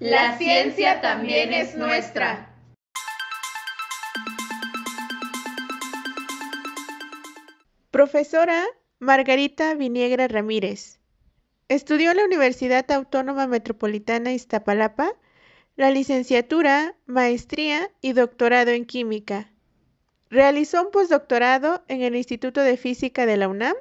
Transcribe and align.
La 0.00 0.38
ciencia 0.38 1.00
también 1.00 1.52
es 1.52 1.74
nuestra. 1.74 2.54
Profesora 7.90 8.64
Margarita 9.00 9.74
Viniegra 9.74 10.28
Ramírez. 10.28 11.00
Estudió 11.66 12.12
en 12.12 12.18
la 12.18 12.24
Universidad 12.26 12.88
Autónoma 12.92 13.48
Metropolitana 13.48 14.32
Iztapalapa 14.32 15.14
la 15.74 15.90
licenciatura, 15.90 16.94
maestría 17.06 17.90
y 18.00 18.12
doctorado 18.12 18.70
en 18.70 18.84
química. 18.84 19.50
Realizó 20.30 20.84
un 20.84 20.92
postdoctorado 20.92 21.82
en 21.88 22.02
el 22.02 22.14
Instituto 22.14 22.60
de 22.60 22.76
Física 22.76 23.26
de 23.26 23.36
la 23.36 23.48
UNAM. 23.48 23.74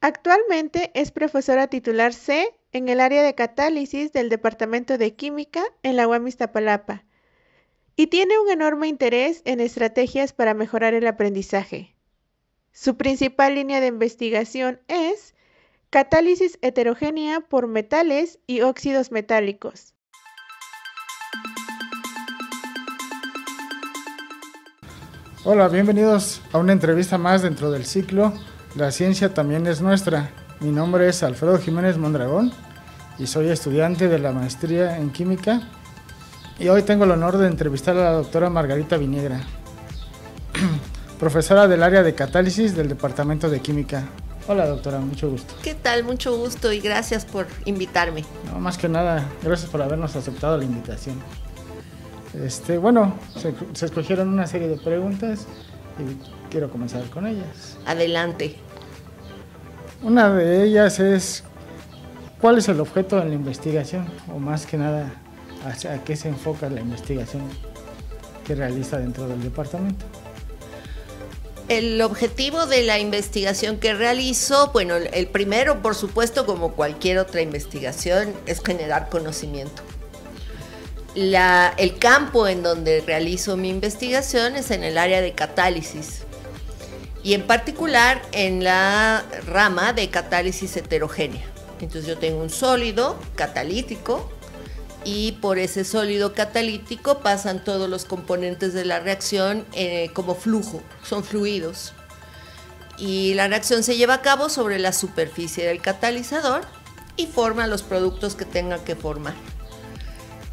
Actualmente 0.00 0.90
es 0.94 1.12
profesora 1.12 1.68
titular 1.68 2.12
C 2.12 2.55
en 2.72 2.88
el 2.88 3.00
área 3.00 3.22
de 3.22 3.34
catálisis 3.34 4.12
del 4.12 4.28
Departamento 4.28 4.98
de 4.98 5.14
Química 5.14 5.62
en 5.82 5.96
la 5.96 6.06
UAM 6.08 6.26
Iztapalapa 6.26 7.04
y 7.96 8.08
tiene 8.08 8.38
un 8.38 8.50
enorme 8.50 8.88
interés 8.88 9.42
en 9.44 9.60
estrategias 9.60 10.32
para 10.32 10.54
mejorar 10.54 10.94
el 10.94 11.06
aprendizaje. 11.06 11.96
Su 12.72 12.96
principal 12.96 13.54
línea 13.54 13.80
de 13.80 13.86
investigación 13.86 14.80
es 14.88 15.34
catálisis 15.88 16.58
heterogénea 16.60 17.40
por 17.40 17.66
metales 17.68 18.38
y 18.46 18.60
óxidos 18.60 19.10
metálicos. 19.10 19.94
Hola, 25.44 25.68
bienvenidos 25.68 26.42
a 26.52 26.58
una 26.58 26.72
entrevista 26.72 27.18
más 27.18 27.40
dentro 27.40 27.70
del 27.70 27.86
ciclo 27.86 28.34
La 28.74 28.90
ciencia 28.90 29.32
también 29.32 29.66
es 29.68 29.80
nuestra. 29.80 30.45
Mi 30.60 30.70
nombre 30.70 31.06
es 31.06 31.22
Alfredo 31.22 31.58
Jiménez 31.58 31.98
Mondragón 31.98 32.50
y 33.18 33.26
soy 33.26 33.50
estudiante 33.50 34.08
de 34.08 34.18
la 34.18 34.32
maestría 34.32 34.96
en 34.96 35.10
química 35.10 35.60
y 36.58 36.68
hoy 36.68 36.82
tengo 36.82 37.04
el 37.04 37.10
honor 37.10 37.36
de 37.36 37.46
entrevistar 37.46 37.94
a 37.98 38.04
la 38.04 38.12
doctora 38.12 38.48
Margarita 38.48 38.96
Viniegra, 38.96 39.42
profesora 41.20 41.68
del 41.68 41.82
área 41.82 42.02
de 42.02 42.14
catálisis 42.14 42.74
del 42.74 42.88
Departamento 42.88 43.50
de 43.50 43.60
Química. 43.60 44.04
Hola 44.48 44.66
doctora, 44.66 44.98
mucho 45.00 45.28
gusto. 45.28 45.54
¿Qué 45.62 45.74
tal? 45.74 46.04
Mucho 46.04 46.34
gusto 46.38 46.72
y 46.72 46.80
gracias 46.80 47.26
por 47.26 47.46
invitarme. 47.66 48.24
No, 48.50 48.58
más 48.58 48.78
que 48.78 48.88
nada, 48.88 49.28
gracias 49.42 49.68
por 49.70 49.82
habernos 49.82 50.16
aceptado 50.16 50.56
la 50.56 50.64
invitación. 50.64 51.16
Este, 52.32 52.78
bueno, 52.78 53.14
se, 53.36 53.54
se 53.74 53.84
escogieron 53.84 54.28
una 54.28 54.46
serie 54.46 54.68
de 54.68 54.78
preguntas 54.78 55.46
y 55.98 56.50
quiero 56.50 56.70
comenzar 56.70 57.04
con 57.10 57.26
ellas. 57.26 57.76
Adelante. 57.84 58.56
Una 60.06 60.32
de 60.32 60.62
ellas 60.62 61.00
es, 61.00 61.42
¿cuál 62.40 62.58
es 62.58 62.68
el 62.68 62.78
objeto 62.78 63.16
de 63.16 63.24
la 63.24 63.34
investigación? 63.34 64.06
O 64.32 64.38
más 64.38 64.64
que 64.64 64.76
nada, 64.76 65.12
¿a 65.64 66.04
qué 66.04 66.14
se 66.14 66.28
enfoca 66.28 66.70
la 66.70 66.80
investigación 66.80 67.42
que 68.46 68.54
realiza 68.54 68.98
dentro 68.98 69.26
del 69.26 69.42
departamento? 69.42 70.06
El 71.68 72.00
objetivo 72.02 72.66
de 72.66 72.84
la 72.84 73.00
investigación 73.00 73.78
que 73.78 73.94
realizo, 73.94 74.70
bueno, 74.72 74.94
el 74.94 75.26
primero, 75.26 75.82
por 75.82 75.96
supuesto, 75.96 76.46
como 76.46 76.74
cualquier 76.74 77.18
otra 77.18 77.40
investigación, 77.40 78.32
es 78.46 78.62
generar 78.64 79.08
conocimiento. 79.08 79.82
El 81.16 81.98
campo 81.98 82.46
en 82.46 82.62
donde 82.62 83.02
realizo 83.04 83.56
mi 83.56 83.70
investigación 83.70 84.54
es 84.54 84.70
en 84.70 84.84
el 84.84 84.98
área 84.98 85.20
de 85.20 85.32
catálisis 85.32 86.26
y 87.26 87.34
en 87.34 87.42
particular 87.42 88.22
en 88.30 88.62
la 88.62 89.24
rama 89.48 89.92
de 89.92 90.10
catálisis 90.10 90.76
heterogénea. 90.76 91.44
Entonces 91.80 92.06
yo 92.06 92.16
tengo 92.16 92.40
un 92.40 92.50
sólido 92.50 93.18
catalítico 93.34 94.30
y 95.04 95.32
por 95.32 95.58
ese 95.58 95.84
sólido 95.84 96.34
catalítico 96.34 97.18
pasan 97.18 97.64
todos 97.64 97.90
los 97.90 98.04
componentes 98.04 98.74
de 98.74 98.84
la 98.84 99.00
reacción 99.00 99.66
eh, 99.72 100.10
como 100.12 100.36
flujo, 100.36 100.80
son 101.02 101.24
fluidos. 101.24 101.94
Y 102.96 103.34
la 103.34 103.48
reacción 103.48 103.82
se 103.82 103.96
lleva 103.96 104.14
a 104.14 104.22
cabo 104.22 104.48
sobre 104.48 104.78
la 104.78 104.92
superficie 104.92 105.66
del 105.66 105.82
catalizador 105.82 106.60
y 107.16 107.26
forma 107.26 107.66
los 107.66 107.82
productos 107.82 108.36
que 108.36 108.44
tengan 108.44 108.84
que 108.84 108.94
formar. 108.94 109.34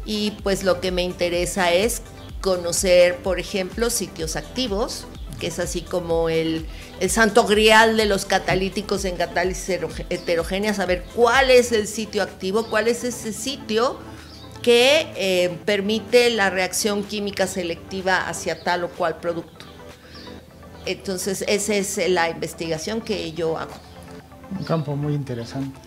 Y 0.04 0.32
pues 0.42 0.64
lo 0.64 0.80
que 0.80 0.90
me 0.90 1.04
interesa 1.04 1.72
es 1.72 2.02
conocer, 2.40 3.18
por 3.18 3.38
ejemplo, 3.38 3.90
sitios 3.90 4.34
activos, 4.34 5.06
que 5.44 5.48
es 5.48 5.58
así 5.58 5.82
como 5.82 6.30
el, 6.30 6.64
el, 7.00 7.10
santo 7.10 7.44
grial 7.44 7.98
de 7.98 8.06
los 8.06 8.24
catalíticos 8.24 9.04
en 9.04 9.16
catálisis 9.16 9.78
heterogénea, 10.08 10.72
saber 10.72 11.04
cuál 11.14 11.50
es 11.50 11.70
el 11.72 11.86
sitio 11.86 12.22
activo, 12.22 12.70
cuál 12.70 12.88
es 12.88 13.04
ese 13.04 13.34
sitio 13.34 13.98
que 14.62 15.12
eh, 15.16 15.58
permite 15.66 16.30
la 16.30 16.48
reacción 16.48 17.04
química 17.04 17.46
selectiva 17.46 18.26
hacia 18.26 18.64
tal 18.64 18.84
o 18.84 18.88
cual 18.88 19.18
producto. 19.18 19.66
Entonces, 20.86 21.44
esa 21.46 21.74
es 21.74 22.00
la 22.08 22.30
investigación 22.30 23.02
que 23.02 23.30
yo 23.34 23.58
hago. 23.58 23.74
Un 24.58 24.64
campo 24.64 24.96
muy 24.96 25.12
interesante. 25.12 25.78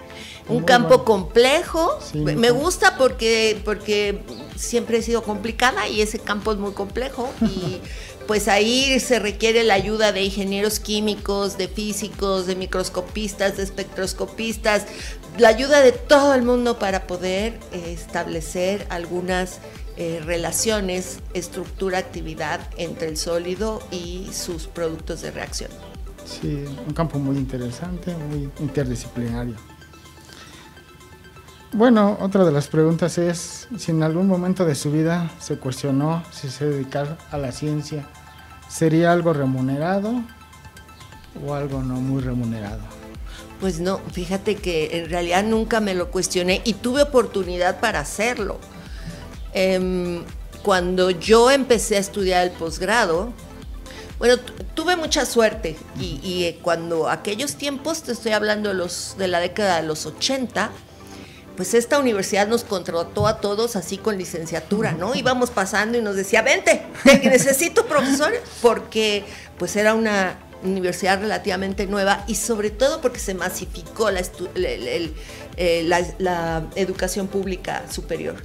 Un 0.50 0.62
campo 0.62 1.04
complejo. 1.04 1.98
Me 2.14 2.52
gusta 2.52 2.96
porque, 2.96 3.60
porque 3.66 4.22
siempre 4.56 5.00
he 5.00 5.02
sido 5.02 5.24
complicada 5.24 5.88
y 5.88 6.02
ese 6.02 6.20
campo 6.20 6.52
es 6.52 6.60
muy 6.60 6.74
complejo. 6.74 7.32
Y 7.42 7.82
pues 8.28 8.50
ahí 8.50 9.00
se 9.00 9.20
requiere 9.20 9.64
la 9.64 9.74
ayuda 9.74 10.12
de 10.12 10.24
ingenieros 10.24 10.80
químicos, 10.80 11.58
de 11.58 11.70
físicos, 11.70 12.46
de 12.46 12.56
microscopistas, 12.56 13.58
de 13.58 13.64
espectroscopistas, 13.64 14.86
la 15.38 15.48
ayuda 15.48 15.82
de 15.82 15.94
todo 15.94 16.36
el 16.36 16.44
mundo 16.44 16.78
para 16.78 17.08
poder 17.08 17.60
eh, 17.72 17.94
establecer 17.94 18.86
algunas 18.90 19.60
eh, 19.96 20.22
relaciones, 20.26 21.20
estructura, 21.34 22.00
actividad 22.00 22.60
entre 22.78 23.08
el 23.08 23.18
sólido 23.18 23.82
y 23.92 24.30
sus 24.34 24.68
productos 24.68 25.22
de 25.22 25.32
reacción. 25.32 25.72
Sí, 26.26 26.66
un 26.86 26.94
campo 26.94 27.20
muy 27.20 27.38
interesante, 27.38 28.14
muy 28.14 28.50
interdisciplinario. 28.60 29.56
Bueno, 31.74 32.18
otra 32.22 32.44
de 32.44 32.52
las 32.52 32.68
preguntas 32.68 33.18
es 33.18 33.68
si 33.78 33.92
en 33.92 34.02
algún 34.02 34.28
momento 34.28 34.66
de 34.66 34.76
su 34.76 34.92
vida 34.92 35.32
se 35.40 35.58
cuestionó 35.58 36.24
si 36.32 36.50
se 36.50 36.66
dedicar 36.66 37.18
a 37.30 37.38
la 37.38 37.52
ciencia 37.52 38.08
sería 38.70 39.12
algo 39.12 39.34
remunerado 39.34 40.24
o 41.46 41.54
algo 41.54 41.82
no 41.82 41.96
muy 41.96 42.22
remunerado. 42.22 42.82
Pues 43.60 43.80
no, 43.80 44.00
fíjate 44.12 44.56
que 44.56 45.00
en 45.00 45.10
realidad 45.10 45.44
nunca 45.44 45.80
me 45.80 45.96
lo 45.96 46.12
cuestioné 46.12 46.62
y 46.64 46.74
tuve 46.74 47.02
oportunidad 47.02 47.80
para 47.80 48.00
hacerlo. 48.00 48.60
Eh, 49.54 50.22
cuando 50.64 51.10
yo 51.10 51.50
empecé 51.50 51.96
a 51.96 52.00
estudiar 52.00 52.46
el 52.46 52.52
posgrado, 52.52 53.34
bueno, 54.20 54.38
tuve 54.74 54.96
mucha 54.96 55.26
suerte 55.26 55.78
y, 56.00 56.20
y, 56.24 56.46
eh, 56.46 56.60
cuando 56.62 57.08
aquellos 57.08 57.56
tiempos, 57.56 58.02
te 58.02 58.12
estoy 58.12 58.32
hablando 58.32 58.70
de, 58.70 58.76
los, 58.76 59.16
de 59.18 59.28
la 59.28 59.40
década 59.40 59.80
de 59.80 59.88
los 59.88 60.06
80, 60.06 60.72
pues 61.58 61.74
esta 61.74 62.00
universidad 62.00 62.48
nos 62.48 62.64
contrató 62.64 63.28
a 63.28 63.42
todos 63.42 63.76
así 63.76 63.98
con 63.98 64.18
licenciatura, 64.18 64.92
¿no? 64.94 65.16
Íbamos 65.16 65.50
pasando 65.50 65.98
y 65.98 66.02
nos 66.02 66.16
decía, 66.16 66.44
vente, 66.44 66.84
te 67.04 67.20
necesito 67.30 67.88
profesor, 67.88 68.32
porque 68.62 69.26
pues 69.58 69.76
era 69.76 69.96
una 69.96 70.38
universidad 70.64 71.20
relativamente 71.20 71.88
nueva 71.88 72.24
y 72.28 72.36
sobre 72.36 72.70
todo 72.70 73.02
porque 73.02 73.20
se 73.20 73.34
masificó 73.34 74.12
la, 74.12 74.22
eh, 74.56 75.84
la, 75.84 76.06
la 76.20 76.68
educación 76.76 77.28
pública 77.28 77.84
superior. 77.92 78.36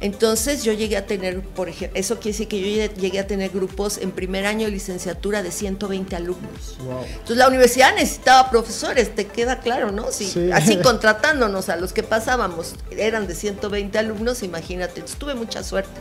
Entonces 0.00 0.64
yo 0.64 0.72
llegué 0.72 0.96
a 0.96 1.04
tener, 1.04 1.42
por 1.42 1.68
ejemplo, 1.68 1.98
eso 1.98 2.16
quiere 2.16 2.30
decir 2.32 2.48
que 2.48 2.60
yo 2.60 2.94
llegué 2.94 3.18
a 3.18 3.26
tener 3.26 3.50
grupos 3.50 3.98
en 3.98 4.12
primer 4.12 4.46
año 4.46 4.64
de 4.64 4.72
licenciatura 4.72 5.42
de 5.42 5.50
120 5.52 6.16
alumnos. 6.16 6.78
Wow. 6.82 7.04
Entonces 7.04 7.36
la 7.36 7.48
universidad 7.48 7.94
necesitaba 7.94 8.50
profesores, 8.50 9.14
te 9.14 9.26
queda 9.26 9.60
claro, 9.60 9.92
¿no? 9.92 10.10
Si, 10.10 10.30
Sí. 10.30 10.50
Así 10.52 10.76
contratándonos 10.82 11.68
a 11.68 11.76
los 11.76 11.92
que 11.92 12.02
pasábamos, 12.02 12.76
eran 12.96 13.26
de 13.26 13.34
120 13.34 13.98
alumnos, 13.98 14.42
imagínate. 14.42 15.00
Entonces, 15.00 15.18
tuve 15.18 15.34
mucha 15.34 15.62
suerte. 15.64 16.00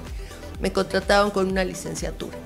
Me 0.62 0.72
contrataron 0.72 1.32
con 1.32 1.50
una 1.50 1.64
licenciatura. 1.64 2.38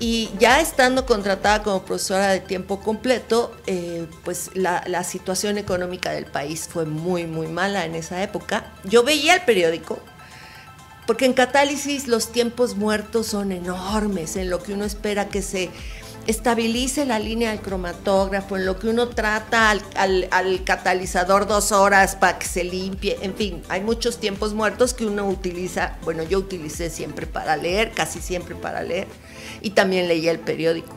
Y 0.00 0.30
ya 0.38 0.60
estando 0.60 1.04
contratada 1.04 1.62
como 1.62 1.84
profesora 1.84 2.28
de 2.28 2.40
tiempo 2.40 2.80
completo, 2.80 3.54
eh, 3.66 4.06
pues 4.24 4.50
la, 4.54 4.82
la, 4.86 5.04
situación 5.04 5.58
económica 5.58 6.10
del 6.10 6.24
país 6.24 6.66
fue 6.70 6.86
muy, 6.86 7.26
muy 7.26 7.48
mala 7.48 7.84
en 7.84 7.94
esa 7.94 8.22
época. 8.22 8.72
Yo 8.84 9.02
veía 9.02 9.34
el 9.34 9.42
periódico, 9.42 10.00
porque 11.06 11.26
en 11.26 11.32
catálisis 11.32 12.08
los 12.08 12.32
tiempos 12.32 12.76
muertos 12.76 13.28
son 13.28 13.52
enormes, 13.52 14.36
en 14.36 14.50
lo 14.50 14.62
que 14.62 14.74
uno 14.74 14.84
espera 14.84 15.28
que 15.28 15.42
se 15.42 15.70
estabilice 16.26 17.06
la 17.06 17.18
línea 17.18 17.50
del 17.50 17.60
cromatógrafo, 17.60 18.56
en 18.56 18.66
lo 18.66 18.78
que 18.78 18.88
uno 18.88 19.08
trata 19.08 19.70
al, 19.70 19.82
al, 19.96 20.28
al, 20.30 20.64
catalizador 20.64 21.46
dos 21.46 21.72
horas 21.72 22.14
para 22.14 22.38
que 22.38 22.46
se 22.46 22.64
limpie, 22.64 23.18
en 23.22 23.34
fin, 23.34 23.62
hay 23.68 23.80
muchos 23.80 24.18
tiempos 24.18 24.54
muertos 24.54 24.94
que 24.94 25.06
uno 25.06 25.26
utiliza, 25.26 25.96
bueno, 26.04 26.22
yo 26.22 26.38
utilicé 26.38 26.90
siempre 26.90 27.26
para 27.26 27.56
leer, 27.56 27.92
casi 27.92 28.20
siempre 28.20 28.54
para 28.54 28.82
leer, 28.82 29.08
y 29.60 29.70
también 29.70 30.08
leía 30.08 30.30
el 30.30 30.38
periódico. 30.38 30.94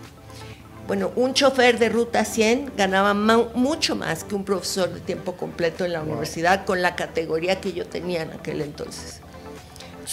Bueno, 0.86 1.14
un 1.16 1.34
chofer 1.34 1.80
de 1.80 1.88
ruta 1.88 2.26
100 2.26 2.74
ganaba 2.76 3.14
mucho 3.14 3.96
más 3.96 4.26
que 4.26 4.36
un 4.36 4.44
profesor 4.44 4.94
de 4.94 5.00
tiempo 5.00 5.38
completo 5.38 5.86
en 5.86 5.94
la 5.94 6.02
universidad 6.02 6.66
con 6.66 6.82
la 6.82 6.96
categoría 6.96 7.62
que 7.62 7.72
yo 7.72 7.88
tenía 7.88 8.24
en 8.24 8.32
aquel 8.32 8.60
entonces. 8.62 9.22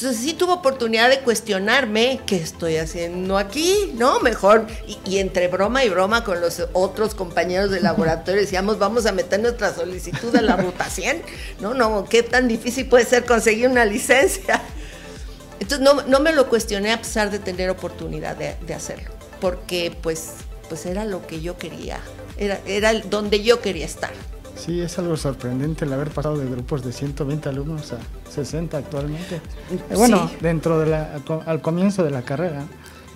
Entonces 0.00 0.24
sí 0.24 0.32
tuve 0.32 0.54
oportunidad 0.54 1.10
de 1.10 1.20
cuestionarme 1.20 2.22
qué 2.24 2.36
estoy 2.36 2.78
haciendo 2.78 3.36
aquí, 3.36 3.92
¿no? 3.96 4.18
Mejor, 4.20 4.66
y, 5.04 5.18
entre 5.18 5.48
broma 5.48 5.84
y 5.84 5.90
broma 5.90 6.24
con 6.24 6.40
los 6.40 6.62
otros 6.72 7.14
compañeros 7.14 7.70
de 7.70 7.80
laboratorio 7.80 8.40
decíamos, 8.40 8.78
vamos 8.78 9.04
a 9.04 9.12
meter 9.12 9.40
nuestra 9.40 9.74
solicitud 9.74 10.34
a 10.34 10.40
la 10.40 10.56
ruta 10.56 10.88
100, 10.88 11.20
¿no? 11.60 11.74
No, 11.74 12.06
qué 12.08 12.22
tan 12.22 12.48
difícil 12.48 12.88
puede 12.88 13.04
ser 13.04 13.26
conseguir 13.26 13.68
una 13.68 13.84
licencia. 13.84 14.62
Entonces 15.58 15.80
no, 15.80 16.00
no 16.06 16.20
me 16.20 16.32
lo 16.32 16.48
cuestioné 16.48 16.92
a 16.92 16.98
pesar 16.98 17.30
de 17.30 17.38
tener 17.38 17.68
oportunidad 17.68 18.36
de, 18.36 18.56
de 18.66 18.72
hacerlo, 18.72 19.10
porque 19.38 19.94
pues 20.00 20.30
pues 20.70 20.86
era 20.86 21.04
lo 21.04 21.26
que 21.26 21.42
yo 21.42 21.58
quería, 21.58 22.00
era, 22.38 22.58
era 22.64 22.94
donde 22.94 23.42
yo 23.42 23.60
quería 23.60 23.84
estar. 23.84 24.12
Sí, 24.60 24.80
es 24.80 24.98
algo 24.98 25.16
sorprendente 25.16 25.84
el 25.86 25.92
haber 25.92 26.10
pasado 26.10 26.36
de 26.36 26.48
grupos 26.48 26.84
de 26.84 26.92
120 26.92 27.48
alumnos 27.48 27.92
a 27.92 27.98
60 28.30 28.76
actualmente. 28.76 29.40
Bueno, 29.94 30.30
dentro 30.40 30.78
de 30.78 30.86
la, 30.86 31.18
al 31.46 31.62
comienzo 31.62 32.04
de 32.04 32.10
la 32.10 32.22
carrera, 32.22 32.64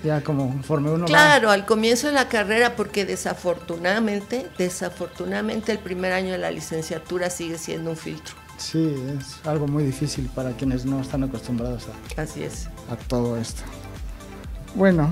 ya 0.02 0.22
como 0.22 0.48
conforme 0.48 0.90
uno 0.90 1.04
Claro, 1.04 1.50
al 1.50 1.66
comienzo 1.66 2.06
de 2.06 2.14
la 2.14 2.28
carrera, 2.28 2.76
porque 2.76 3.04
desafortunadamente, 3.04 4.46
desafortunadamente 4.56 5.72
el 5.72 5.78
primer 5.78 6.12
año 6.12 6.32
de 6.32 6.38
la 6.38 6.50
licenciatura 6.50 7.28
sigue 7.28 7.58
siendo 7.58 7.90
un 7.90 7.96
filtro. 7.96 8.34
Sí, 8.56 8.94
es 9.18 9.46
algo 9.46 9.66
muy 9.66 9.84
difícil 9.84 10.30
para 10.34 10.52
quienes 10.52 10.86
no 10.86 11.00
están 11.00 11.24
acostumbrados 11.24 11.86
a, 12.16 12.22
Así 12.22 12.42
es. 12.42 12.68
a 12.90 12.96
todo 12.96 13.36
esto. 13.36 13.62
Bueno, 14.74 15.10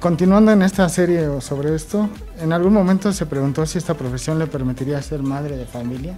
continuando 0.00 0.52
en 0.52 0.62
esta 0.62 0.88
serie 0.88 1.40
sobre 1.40 1.74
esto, 1.74 2.08
¿en 2.40 2.52
algún 2.52 2.72
momento 2.72 3.12
se 3.12 3.26
preguntó 3.26 3.66
si 3.66 3.78
esta 3.78 3.94
profesión 3.94 4.38
le 4.38 4.46
permitiría 4.46 5.00
ser 5.02 5.22
madre 5.22 5.56
de 5.56 5.66
familia? 5.66 6.16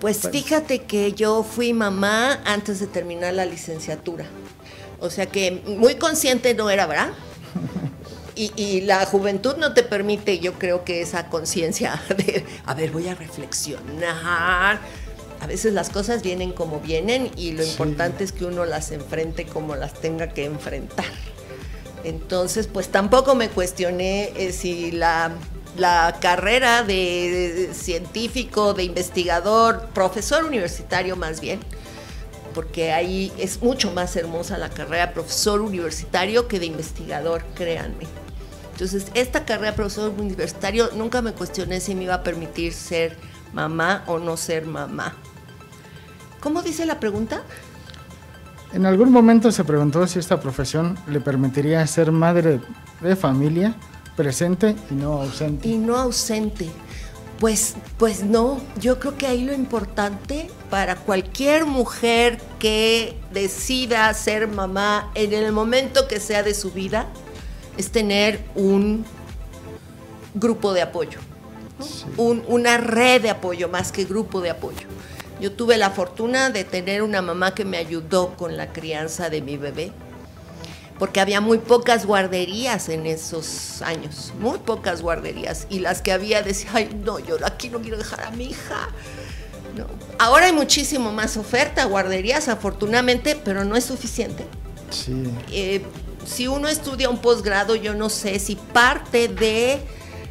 Pues, 0.00 0.18
pues 0.18 0.32
fíjate 0.32 0.82
que 0.82 1.12
yo 1.12 1.42
fui 1.42 1.72
mamá 1.72 2.40
antes 2.44 2.80
de 2.80 2.86
terminar 2.86 3.34
la 3.34 3.46
licenciatura. 3.46 4.26
O 5.00 5.10
sea 5.10 5.26
que 5.26 5.62
muy 5.66 5.96
consciente 5.96 6.54
no 6.54 6.70
era, 6.70 6.86
¿verdad? 6.86 7.10
Y, 8.38 8.52
y, 8.54 8.82
la 8.82 9.06
juventud 9.06 9.56
no 9.56 9.72
te 9.72 9.82
permite, 9.82 10.40
yo 10.40 10.58
creo 10.58 10.84
que 10.84 11.00
esa 11.00 11.30
conciencia 11.30 12.02
de, 12.18 12.44
a 12.66 12.74
ver, 12.74 12.90
voy 12.90 13.08
a 13.08 13.14
reflexionar. 13.14 14.78
A 15.40 15.46
veces 15.46 15.72
las 15.72 15.88
cosas 15.88 16.22
vienen 16.22 16.52
como 16.52 16.80
vienen 16.80 17.30
y 17.34 17.52
lo 17.52 17.64
importante 17.64 18.24
es 18.24 18.32
que 18.32 18.44
uno 18.44 18.66
las 18.66 18.90
enfrente 18.90 19.46
como 19.46 19.74
las 19.74 19.94
tenga 19.94 20.28
que 20.28 20.44
enfrentar. 20.44 21.06
Entonces, 22.06 22.68
pues 22.68 22.88
tampoco 22.88 23.34
me 23.34 23.48
cuestioné 23.48 24.32
eh, 24.36 24.52
si 24.52 24.92
la, 24.92 25.32
carrera 26.20 26.84
de, 26.84 27.70
científico, 27.74 28.74
de 28.74 28.84
investigador, 28.84 29.88
profesor 29.92 30.44
universitario 30.44 31.16
más 31.16 31.40
bien, 31.40 31.58
porque 32.54 32.92
ahí 32.92 33.32
es 33.38 33.60
mucho 33.60 33.90
más 33.90 34.14
hermosa 34.14 34.56
la 34.56 34.70
carrera 34.70 35.08
de 35.08 35.14
profesor 35.14 35.60
universitario 35.60 36.46
que 36.46 36.60
de 36.60 36.66
investigador, 36.66 37.44
créanme. 37.56 38.06
Entonces, 38.70 39.06
esta 39.14 39.44
carrera 39.44 39.72
de 39.72 39.76
profesor 39.76 40.12
universitario 40.16 40.90
nunca 40.94 41.22
me 41.22 41.32
cuestioné 41.32 41.80
si 41.80 41.96
me 41.96 42.04
iba 42.04 42.14
a 42.14 42.22
permitir 42.22 42.72
ser 42.72 43.16
mamá 43.52 44.04
o 44.06 44.20
no 44.20 44.36
ser 44.36 44.64
mamá. 44.64 45.16
¿Cómo 46.38 46.62
dice 46.62 46.86
la 46.86 47.00
pregunta? 47.00 47.42
En 48.72 48.84
algún 48.84 49.10
momento 49.10 49.52
se 49.52 49.64
preguntó 49.64 50.06
si 50.06 50.18
esta 50.18 50.40
profesión 50.40 50.98
le 51.08 51.20
permitiría 51.20 51.86
ser 51.86 52.12
madre 52.12 52.60
de 53.00 53.16
familia, 53.16 53.74
presente 54.16 54.74
y 54.90 54.94
no 54.94 55.12
ausente. 55.22 55.68
Y 55.68 55.78
no 55.78 55.96
ausente. 55.96 56.68
Pues, 57.38 57.76
pues 57.98 58.24
no, 58.24 58.58
yo 58.80 58.98
creo 58.98 59.16
que 59.16 59.26
ahí 59.26 59.44
lo 59.44 59.52
importante 59.52 60.50
para 60.70 60.96
cualquier 60.96 61.66
mujer 61.66 62.40
que 62.58 63.14
decida 63.32 64.12
ser 64.14 64.48
mamá 64.48 65.10
en 65.14 65.34
el 65.34 65.52
momento 65.52 66.08
que 66.08 66.18
sea 66.18 66.42
de 66.42 66.54
su 66.54 66.70
vida 66.70 67.06
es 67.76 67.90
tener 67.90 68.42
un 68.54 69.04
grupo 70.34 70.72
de 70.72 70.80
apoyo, 70.82 71.20
una 72.16 72.78
red 72.78 73.22
de 73.22 73.30
apoyo 73.30 73.68
más 73.68 73.92
que 73.92 74.04
grupo 74.04 74.40
de 74.40 74.50
apoyo. 74.50 74.95
Yo 75.40 75.52
tuve 75.52 75.76
la 75.76 75.90
fortuna 75.90 76.50
de 76.50 76.64
tener 76.64 77.02
una 77.02 77.20
mamá 77.20 77.54
que 77.54 77.64
me 77.64 77.76
ayudó 77.76 78.36
con 78.36 78.56
la 78.56 78.72
crianza 78.72 79.28
de 79.28 79.42
mi 79.42 79.56
bebé, 79.56 79.92
porque 80.98 81.20
había 81.20 81.40
muy 81.40 81.58
pocas 81.58 82.06
guarderías 82.06 82.88
en 82.88 83.06
esos 83.06 83.82
años, 83.82 84.32
muy 84.40 84.58
pocas 84.58 85.02
guarderías, 85.02 85.66
y 85.68 85.80
las 85.80 86.00
que 86.00 86.12
había 86.12 86.42
decía, 86.42 86.70
ay, 86.72 87.00
no, 87.04 87.18
yo 87.18 87.36
aquí 87.44 87.68
no 87.68 87.80
quiero 87.80 87.98
dejar 87.98 88.22
a 88.24 88.30
mi 88.30 88.46
hija. 88.46 88.88
Ahora 90.18 90.46
hay 90.46 90.52
muchísimo 90.52 91.12
más 91.12 91.36
oferta, 91.36 91.84
guarderías, 91.84 92.48
afortunadamente, 92.48 93.36
pero 93.44 93.64
no 93.64 93.76
es 93.76 93.84
suficiente. 93.84 94.46
Sí. 94.90 95.30
Eh, 95.52 95.82
si 96.24 96.48
uno 96.48 96.68
estudia 96.68 97.10
un 97.10 97.18
posgrado, 97.18 97.76
yo 97.76 97.94
no 97.94 98.08
sé 98.08 98.38
si 98.38 98.56
parte 98.56 99.28
de 99.28 99.80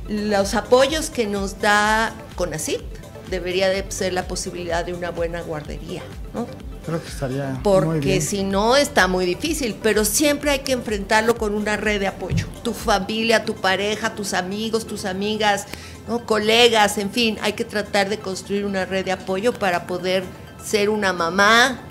los 0.08 0.56
apoyos 0.56 1.10
que 1.10 1.28
nos 1.28 1.60
da 1.62 2.14
CONACYT, 2.36 2.82
debería 3.30 3.70
de 3.70 3.86
ser 3.90 4.14
la 4.14 4.28
posibilidad 4.28 4.86
de 4.86 4.94
una 4.94 5.12
buena 5.12 5.42
guardería, 5.42 6.04
¿no? 6.34 6.48
Creo 6.86 7.02
que 7.02 7.10
estaría. 7.10 7.60
Porque 7.64 8.22
si 8.22 8.44
no 8.44 8.76
está 8.76 9.08
muy 9.08 9.26
difícil, 9.26 9.76
pero 9.82 10.06
siempre 10.06 10.52
hay 10.52 10.60
que 10.60 10.72
enfrentarlo 10.72 11.36
con 11.36 11.56
una 11.56 11.78
red 11.78 12.00
de 12.00 12.08
apoyo. 12.08 12.46
Tu 12.64 12.74
familia, 12.74 13.44
tu 13.44 13.56
pareja, 13.56 14.14
tus 14.14 14.36
amigos, 14.36 14.86
tus 14.86 15.06
amigas, 15.06 15.66
¿no? 16.08 16.26
colegas, 16.28 17.00
en 17.00 17.10
fin, 17.10 17.38
hay 17.42 17.54
que 17.54 17.66
tratar 17.66 18.10
de 18.10 18.20
construir 18.20 18.66
una 18.66 18.86
red 18.86 19.04
de 19.04 19.14
apoyo 19.14 19.52
para 19.52 19.88
poder 19.88 20.24
ser 20.64 20.90
una 20.90 21.12
mamá 21.12 21.85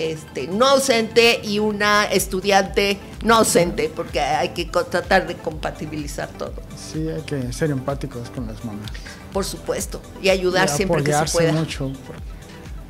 este, 0.00 0.48
no 0.48 0.66
ausente 0.66 1.40
y 1.44 1.58
una 1.58 2.04
estudiante 2.06 2.98
no 3.22 3.36
ausente, 3.36 3.92
porque 3.94 4.20
hay 4.20 4.48
que 4.50 4.64
tratar 4.64 5.26
de 5.26 5.36
compatibilizar 5.36 6.28
todo. 6.30 6.54
Sí, 6.74 7.06
hay 7.08 7.20
que 7.22 7.52
ser 7.52 7.70
empáticos 7.70 8.30
con 8.30 8.46
las 8.46 8.64
mamás. 8.64 8.90
Por 9.32 9.44
supuesto, 9.44 10.00
y 10.22 10.30
ayudar 10.30 10.68
siempre 10.68 11.04
que 11.04 11.12
se 11.12 11.24
pueda. 11.26 11.52
mucho, 11.52 11.92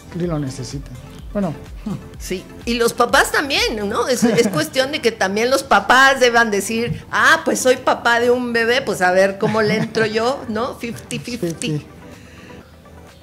porque 0.09 0.27
lo 0.27 0.39
necesitan. 0.39 0.95
Bueno. 1.33 1.55
Sí, 2.19 2.45
y 2.67 2.75
los 2.75 2.93
papás 2.93 3.33
también, 3.33 3.89
¿no? 3.89 4.07
Es, 4.07 4.25
es, 4.25 4.49
cuestión 4.53 4.93
de 4.93 5.01
que 5.01 5.11
también 5.11 5.49
los 5.49 5.63
papás 5.63 6.21
deban 6.21 6.51
decir, 6.51 7.03
ah, 7.11 7.41
pues 7.47 7.59
soy 7.59 7.79
papá 7.79 8.21
de 8.21 8.31
un 8.31 8.53
bebé, 8.53 8.83
pues 8.83 9.01
a 9.01 9.11
ver 9.11 9.39
cómo 9.39 9.63
le 9.63 9.77
entro 9.77 10.05
yo, 10.05 10.39
¿no? 10.49 10.79
50-50. 10.81 11.83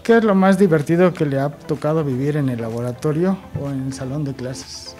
¿Qué 0.08 0.16
es 0.16 0.24
lo 0.24 0.36
más 0.36 0.58
divertido 0.58 1.14
que 1.14 1.26
le 1.26 1.38
ha 1.38 1.50
tocado 1.50 2.02
vivir 2.02 2.38
en 2.38 2.48
el 2.48 2.62
laboratorio 2.62 3.38
o 3.62 3.70
en 3.70 3.88
el 3.88 3.94
salón 3.94 4.24
de 4.24 4.34
clases? 4.34 4.96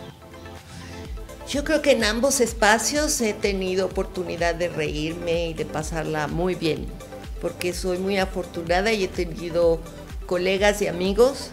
Yo 1.48 1.64
creo 1.64 1.82
que 1.82 1.94
en 1.94 2.04
ambos 2.04 2.42
espacios 2.42 3.22
he 3.22 3.34
tenido 3.34 3.86
oportunidad 3.86 4.54
de 4.56 4.68
reírme 4.68 5.48
y 5.48 5.54
de 5.54 5.64
pasarla 5.64 6.28
muy 6.28 6.56
bien 6.56 6.88
porque 7.40 7.72
soy 7.72 8.00
muy 8.00 8.18
afortunada 8.18 8.92
y 8.92 9.06
he 9.06 9.08
tenido 9.08 9.80
colegas 10.26 10.82
y 10.82 10.88
amigos 10.88 11.52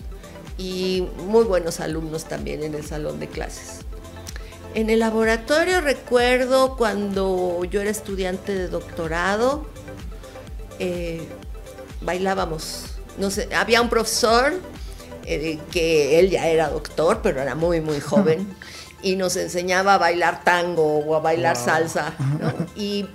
y 0.59 1.07
muy 1.29 1.45
buenos 1.45 1.79
alumnos 1.79 2.25
también 2.25 2.65
en 2.65 2.75
el 2.75 2.85
salón 2.85 3.21
de 3.21 3.29
clases. 3.29 3.83
En 4.75 4.91
el 4.91 4.99
laboratorio 4.99 5.81
recuerdo 5.81 6.77
cuando 6.77 7.63
yo 7.71 7.81
era 7.81 7.91
estudiante 7.91 8.53
de 8.53 8.67
doctorado, 8.67 9.65
eh, 10.81 11.23
bailábamos. 12.01 12.94
No 13.19 13.31
sé, 13.31 13.49
había 13.55 13.81
un 13.81 13.89
profesor 13.89 14.55
eh, 15.27 15.59
que 15.71 16.19
él 16.21 16.31
ya 16.31 16.49
era 16.49 16.69
doctor, 16.69 17.21
pero 17.23 17.41
era 17.41 17.55
muy, 17.55 17.81
muy 17.81 18.01
joven, 18.01 18.47
y 19.03 19.17
nos 19.17 19.37
enseñaba 19.37 19.95
a 19.95 19.99
bailar 19.99 20.45
tango 20.45 20.99
o 20.99 21.15
a 21.15 21.21
bailar 21.21 21.57
salsa. 21.57 22.13
Y 22.77 23.07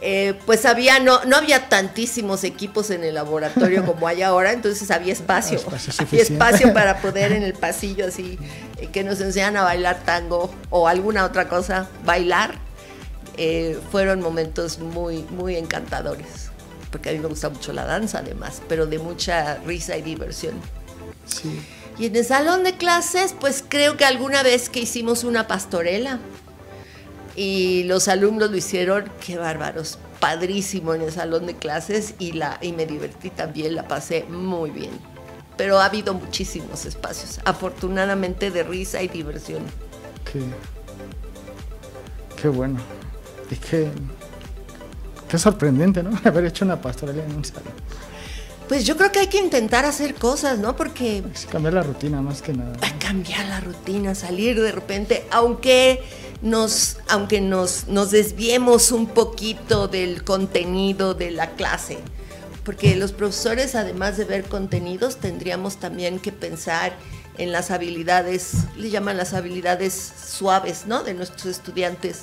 eh, 0.00 0.34
pues 0.46 0.66
había, 0.66 0.98
no, 0.98 1.24
no 1.24 1.36
había 1.36 1.68
tantísimos 1.68 2.42
equipos 2.44 2.90
en 2.90 3.04
el 3.04 3.14
laboratorio 3.14 3.86
como 3.86 4.08
hay 4.08 4.22
ahora, 4.22 4.52
entonces 4.52 4.90
había 4.90 5.12
espacio, 5.12 5.60
había 5.98 6.22
espacio 6.22 6.72
para 6.74 6.98
poder 7.02 7.32
en 7.32 7.42
el 7.42 7.54
pasillo 7.54 8.06
así, 8.06 8.38
eh, 8.78 8.88
que 8.88 9.04
nos 9.04 9.20
enseñan 9.20 9.56
a 9.56 9.62
bailar 9.62 10.02
tango 10.04 10.52
o 10.70 10.88
alguna 10.88 11.24
otra 11.24 11.48
cosa, 11.48 11.88
bailar. 12.04 12.62
Fueron 13.90 14.20
momentos 14.20 14.78
muy, 14.78 15.24
muy 15.30 15.56
encantadores, 15.56 16.43
porque 16.94 17.10
a 17.10 17.12
mí 17.12 17.18
me 17.18 17.26
gusta 17.26 17.48
mucho 17.48 17.72
la 17.72 17.84
danza 17.84 18.20
además, 18.20 18.62
pero 18.68 18.86
de 18.86 19.00
mucha 19.00 19.56
risa 19.66 19.96
y 19.96 20.02
diversión. 20.02 20.54
Y 21.98 22.06
en 22.06 22.14
el 22.14 22.24
salón 22.24 22.62
de 22.62 22.76
clases, 22.76 23.34
pues 23.40 23.64
creo 23.68 23.96
que 23.96 24.04
alguna 24.04 24.44
vez 24.44 24.68
que 24.68 24.78
hicimos 24.78 25.24
una 25.24 25.48
pastorela, 25.48 26.20
y 27.34 27.82
los 27.82 28.06
alumnos 28.06 28.52
lo 28.52 28.56
hicieron, 28.56 29.10
qué 29.26 29.36
bárbaros, 29.36 29.98
padrísimo 30.20 30.94
en 30.94 31.02
el 31.02 31.10
salón 31.10 31.46
de 31.46 31.56
clases 31.56 32.14
y, 32.20 32.30
la, 32.30 32.60
y 32.62 32.70
me 32.70 32.86
divertí 32.86 33.30
también, 33.30 33.74
la 33.74 33.88
pasé 33.88 34.24
muy 34.28 34.70
bien. 34.70 34.92
Pero 35.56 35.80
ha 35.80 35.86
habido 35.86 36.14
muchísimos 36.14 36.84
espacios, 36.84 37.40
afortunadamente 37.44 38.52
de 38.52 38.62
risa 38.62 39.02
y 39.02 39.08
diversión. 39.08 39.64
Qué 42.40 42.48
bueno. 42.48 42.78
Y 43.50 43.56
qué, 43.56 43.90
qué 45.28 45.38
sorprendente, 45.38 46.02
¿no? 46.02 46.10
Haber 46.24 46.46
hecho 46.46 46.64
una 46.64 46.80
pastorela 46.80 47.24
en 47.24 47.34
un 47.34 47.44
salón. 47.44 47.72
Pues 48.68 48.86
yo 48.86 48.96
creo 48.96 49.12
que 49.12 49.18
hay 49.18 49.26
que 49.26 49.38
intentar 49.38 49.84
hacer 49.84 50.14
cosas, 50.14 50.58
¿no? 50.58 50.74
Porque... 50.74 51.22
Es 51.34 51.44
cambiar 51.44 51.74
la 51.74 51.82
rutina 51.82 52.22
más 52.22 52.40
que 52.40 52.54
nada. 52.54 52.72
¿no? 52.72 52.98
Cambiar 52.98 53.46
la 53.46 53.60
rutina, 53.60 54.14
salir 54.14 54.60
de 54.60 54.72
repente, 54.72 55.26
aunque 55.30 56.02
nos, 56.40 56.96
aunque 57.08 57.42
nos, 57.42 57.88
nos 57.88 58.10
desviemos 58.10 58.90
un 58.90 59.06
poquito 59.06 59.86
del 59.88 60.24
contenido 60.24 61.12
de 61.12 61.30
la 61.30 61.50
clase. 61.52 61.98
Porque 62.64 62.96
los 62.96 63.12
profesores, 63.12 63.74
además 63.74 64.16
de 64.16 64.24
ver 64.24 64.44
contenidos, 64.44 65.16
tendríamos 65.16 65.76
también 65.76 66.18
que 66.18 66.32
pensar 66.32 66.96
en 67.36 67.52
las 67.52 67.70
habilidades, 67.70 68.52
le 68.76 68.88
llaman 68.88 69.18
las 69.18 69.34
habilidades 69.34 70.12
suaves, 70.26 70.86
¿no? 70.86 71.02
De 71.02 71.12
nuestros 71.12 71.46
estudiantes 71.46 72.22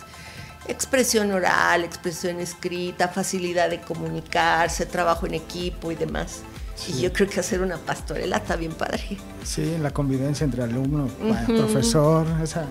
expresión 0.68 1.32
oral, 1.32 1.84
expresión 1.84 2.40
escrita, 2.40 3.08
facilidad 3.08 3.70
de 3.70 3.82
comunicarse, 3.82 4.86
trabajo 4.86 5.26
en 5.26 5.36
equipo 5.36 5.92
y 5.92 5.96
demás. 5.96 6.42
Y 6.88 7.02
yo 7.02 7.14
creo 7.14 7.30
que 7.30 7.40
hacer 7.40 7.62
una 7.62 7.78
pastorela 7.78 8.38
está 8.38 8.56
bien 8.56 8.72
padre. 8.72 9.18
Sí, 9.44 9.78
la 9.80 9.92
convivencia 9.92 10.44
entre 10.44 10.64
alumno, 10.64 11.08
profesor, 11.46 12.26
esa 12.42 12.66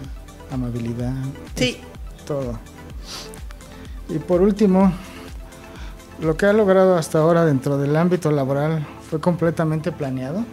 amabilidad. 0.50 1.12
Sí. 1.54 1.78
Todo. 2.26 2.58
Y 4.08 4.18
por 4.18 4.40
último, 4.40 4.92
lo 6.20 6.36
que 6.36 6.46
ha 6.46 6.52
logrado 6.52 6.96
hasta 6.96 7.18
ahora 7.18 7.44
dentro 7.44 7.78
del 7.78 7.96
ámbito 7.96 8.30
laboral 8.32 8.84
fue 9.08 9.20
completamente 9.20 9.92
planeado. 9.92 10.44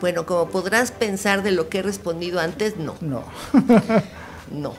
Bueno, 0.00 0.26
como 0.26 0.48
podrás 0.48 0.90
pensar 0.90 1.42
de 1.42 1.52
lo 1.52 1.68
que 1.68 1.78
he 1.78 1.82
respondido 1.82 2.40
antes, 2.40 2.76
no. 2.76 2.96
No. 3.00 3.22
no. 4.50 4.74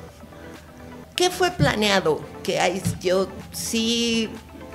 ¿Qué 1.16 1.30
fue 1.30 1.52
planeado? 1.52 2.20
Que 2.44 2.60
hay, 2.60 2.82
yo 3.00 3.30
sí 3.54 4.30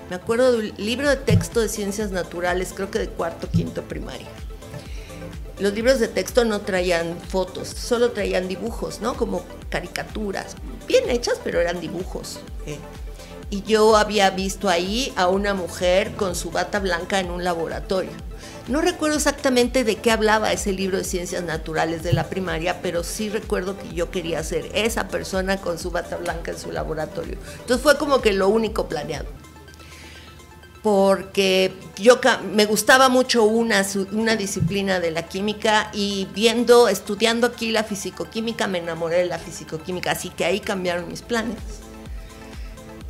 me 0.09 0.17
acuerdo 0.17 0.57
del 0.57 0.75
libro 0.79 1.09
de 1.09 1.17
texto 1.17 1.61
de 1.61 1.69
ciencias 1.69 2.11
naturales, 2.11 2.73
creo 2.75 2.91
que 2.91 2.99
de 2.99 3.09
cuarto, 3.09 3.49
quinto 3.51 3.83
primaria. 3.83 4.27
Los 5.59 5.75
libros 5.75 6.01
de 6.01 6.09
texto 6.09 6.47
no 6.47 6.63
traían 6.63 7.19
fotos, 7.29 7.69
solo 7.69 8.13
traían 8.13 8.49
dibujos, 8.49 9.03
¿no? 9.03 9.15
Como 9.15 9.45
caricaturas, 9.69 10.57
bien 10.89 11.11
hechas, 11.11 11.39
pero 11.45 11.61
eran 11.61 11.79
dibujos. 11.81 12.41
¿eh? 12.67 12.79
Y 13.51 13.63
yo 13.63 13.97
había 13.97 14.31
visto 14.31 14.71
ahí 14.71 15.13
a 15.17 15.29
una 15.29 15.53
mujer 15.53 16.13
con 16.13 16.35
su 16.35 16.51
bata 16.51 16.79
blanca 16.79 17.21
en 17.21 17.31
un 17.31 17.45
laboratorio 17.45 18.30
no 18.71 18.81
recuerdo 18.81 19.17
exactamente 19.17 19.83
de 19.83 19.97
qué 19.97 20.13
hablaba 20.13 20.53
ese 20.53 20.73
libro 20.73 20.97
de 20.97 21.05
ciencias 21.05 21.43
naturales 21.43 22.05
de 22.05 22.13
la 22.13 22.29
primaria, 22.29 22.81
pero 22.81 23.03
sí 23.03 23.29
recuerdo 23.29 23.77
que 23.77 23.93
yo 23.93 24.11
quería 24.13 24.43
ser 24.45 24.71
esa 24.75 25.09
persona 25.09 25.57
con 25.57 25.79
su 25.79 25.91
bata 25.91 26.17
blanca 26.17 26.53
en 26.53 26.59
su 26.59 26.71
laboratorio. 26.71 27.37
Entonces 27.61 27.83
fue 27.83 27.99
como 27.99 28.21
que 28.21 28.33
lo 28.33 28.49
único 28.49 28.89
planeado. 28.89 29.27
Porque 30.85 31.75
yo 31.97 32.21
me 32.55 32.65
gustaba 32.65 33.09
mucho 33.09 33.45
una, 33.45 33.85
una 34.13 34.37
disciplina 34.37 35.01
de 35.01 35.11
la 35.11 35.25
química 35.25 35.91
y 35.93 36.29
viendo, 36.33 36.89
estudiando 36.89 37.49
aquí 37.49 37.73
la 37.73 37.85
fisicoquímica, 37.85 38.69
me 38.69 38.79
enamoré 38.79 39.19
de 39.19 39.27
la 39.27 39.39
fisicoquímica, 39.39 40.13
así 40.13 40.31
que 40.31 40.45
ahí 40.45 40.61
cambiaron 40.61 41.09
mis 41.09 41.23
planes. 41.23 41.59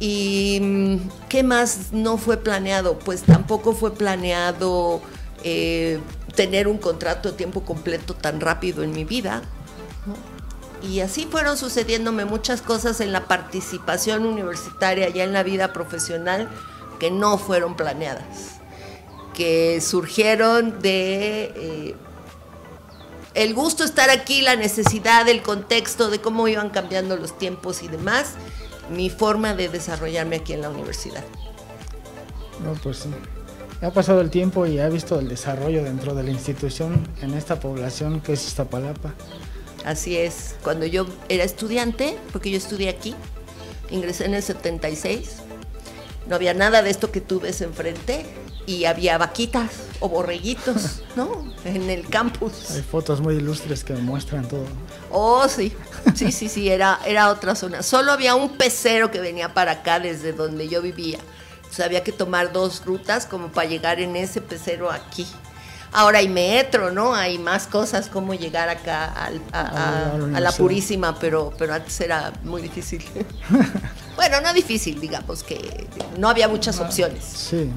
¿Y 0.00 0.59
mm, 0.61 0.97
qué 1.29 1.43
más 1.43 1.93
no 1.93 2.17
fue 2.17 2.38
planeado? 2.38 2.99
Pues 2.99 3.23
tampoco 3.23 3.75
fue 3.75 3.95
planeado 3.95 5.02
eh, 5.43 6.01
tener 6.35 6.69
un 6.69 6.79
contrato 6.79 7.31
de 7.31 7.37
tiempo 7.37 7.63
completo 7.63 8.15
tan 8.15 8.41
rápido 8.41 8.83
en 8.83 8.93
mi 8.93 9.05
vida. 9.05 9.43
Y 10.83 11.01
así 11.01 11.27
fueron 11.31 11.59
sucediéndome 11.59 12.25
muchas 12.25 12.63
cosas 12.63 13.01
en 13.01 13.13
la 13.13 13.27
participación 13.27 14.25
universitaria, 14.25 15.09
ya 15.11 15.25
en 15.25 15.33
la 15.33 15.43
vida 15.43 15.73
profesional, 15.73 16.49
que 16.99 17.11
no 17.11 17.37
fueron 17.37 17.77
planeadas, 17.77 18.61
que 19.35 19.81
surgieron 19.83 20.81
de 20.81 21.53
eh, 21.55 21.97
el 23.35 23.55
gusto 23.55 23.83
de 23.83 23.91
estar 23.91 24.09
aquí, 24.09 24.41
la 24.41 24.57
necesidad, 24.57 25.29
el 25.29 25.43
contexto, 25.43 26.09
de 26.09 26.21
cómo 26.21 26.49
iban 26.49 26.71
cambiando 26.71 27.17
los 27.17 27.37
tiempos 27.37 27.83
y 27.83 27.89
demás, 27.89 28.33
mi 28.91 29.11
forma 29.11 29.55
de 29.55 29.69
desarrollarme 29.69 30.37
aquí 30.37 30.55
en 30.55 30.63
la 30.63 30.71
universidad. 30.71 31.25
No, 32.65 32.73
pues 32.75 32.99
sí 32.99 33.11
ha 33.83 33.91
pasado 33.91 34.21
el 34.21 34.31
tiempo 34.31 34.67
y 34.67 34.79
ha 34.79 34.89
visto 34.89 35.19
el 35.19 35.29
desarrollo 35.29 35.83
dentro 35.83 36.15
de 36.15 36.23
la 36.23 36.31
institución 36.31 37.09
en 37.23 37.35
esta 37.35 37.59
población 37.59 38.21
que 38.21 38.35
es 38.35 38.47
Iztapalapa. 38.47 39.15
Así 39.85 40.17
es, 40.17 40.57
cuando 40.63 40.85
yo 40.85 41.07
era 41.29 41.45
estudiante, 41.45 42.19
porque 42.33 42.51
yo 42.51 42.59
estudié 42.59 42.91
aquí, 42.91 43.15
ingresé 43.91 44.27
en 44.27 44.35
el 44.35 44.43
76, 44.43 45.37
no 46.29 46.37
había 46.37 46.53
nada 46.53 46.83
de 46.83 46.91
esto 46.91 47.11
que 47.11 47.23
tú 47.23 47.41
ves 47.41 47.63
enfrente 47.63 48.27
y 48.67 48.85
había 48.85 49.17
vaquitas 49.17 49.71
o 50.01 50.11
borreguitos, 50.11 51.03
¿no? 51.17 51.51
En 51.65 51.89
el 51.89 52.07
campus. 52.09 52.71
Hay 52.73 52.83
fotos 52.83 53.23
muy 53.23 53.37
ilustres 53.37 53.83
que 53.83 53.95
muestran 53.95 54.47
todo. 54.47 54.67
Oh, 55.11 55.49
sí, 55.49 55.73
sí, 56.15 56.31
sí, 56.31 56.49
sí, 56.49 56.69
era, 56.69 57.01
era 57.07 57.31
otra 57.31 57.55
zona. 57.55 57.83
Solo 57.83 58.13
había 58.13 58.35
un 58.35 58.59
pecero 58.59 59.11
que 59.11 59.21
venía 59.21 59.55
para 59.55 59.73
acá 59.73 59.99
desde 59.99 60.33
donde 60.33 60.69
yo 60.69 60.83
vivía 60.83 61.19
entonces 61.71 61.87
había 61.87 62.03
que 62.03 62.11
tomar 62.11 62.53
dos 62.53 62.85
rutas 62.85 63.27
como 63.27 63.47
para 63.47 63.69
llegar 63.69 64.00
en 64.00 64.17
ese 64.17 64.41
pecero 64.41 64.91
aquí. 64.91 65.25
Ahora 65.93 66.19
hay 66.19 66.29
metro, 66.29 66.91
¿no? 66.91 67.15
Hay 67.15 67.39
más 67.39 67.69
cosas 67.69 68.09
como 68.09 68.35
llegar 68.35 68.69
acá 68.69 69.31
a, 69.53 70.41
la 70.41 70.50
Purísima, 70.50 71.17
pero, 71.21 71.53
pero 71.57 71.75
antes 71.75 72.00
era 72.00 72.33
muy 72.43 72.61
difícil. 72.61 73.05
bueno, 74.17 74.41
no 74.41 74.53
difícil, 74.53 75.00
digamos, 75.00 75.45
que 75.45 75.87
no 76.19 76.29
había 76.29 76.49
muchas 76.49 76.81
opciones. 76.81 77.23
Sí. 77.23 77.71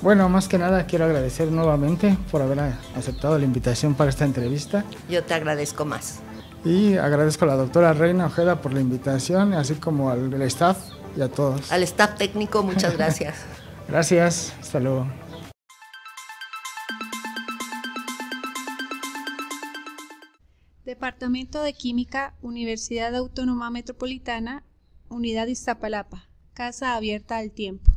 Bueno, 0.00 0.28
más 0.28 0.48
que 0.48 0.58
nada 0.58 0.84
quiero 0.86 1.04
agradecer 1.04 1.46
nuevamente 1.46 2.18
por 2.32 2.42
haber 2.42 2.58
aceptado 2.96 3.38
la 3.38 3.44
invitación 3.44 3.94
para 3.94 4.10
esta 4.10 4.24
entrevista. 4.24 4.84
Yo 5.08 5.22
te 5.22 5.34
agradezco 5.34 5.84
más. 5.84 6.18
Y 6.64 6.96
agradezco 6.96 7.44
a 7.44 7.48
la 7.48 7.54
doctora 7.54 7.92
Reina 7.92 8.26
Ojeda 8.26 8.60
por 8.60 8.72
la 8.72 8.80
invitación, 8.80 9.52
así 9.52 9.74
como 9.74 10.10
al 10.10 10.42
staff 10.42 10.76
y 11.16 11.20
a 11.20 11.28
todos. 11.28 11.70
Al 11.70 11.82
staff 11.82 12.16
técnico, 12.16 12.62
muchas 12.62 12.96
gracias. 12.96 13.36
gracias, 13.88 14.52
hasta 14.60 14.80
luego. 14.80 15.06
Departamento 20.84 21.62
de 21.62 21.72
Química, 21.74 22.34
Universidad 22.42 23.14
Autónoma 23.14 23.70
Metropolitana, 23.70 24.62
Unidad 25.08 25.46
Iztapalapa, 25.46 26.28
Casa 26.54 26.96
Abierta 26.96 27.38
al 27.38 27.50
Tiempo. 27.50 27.90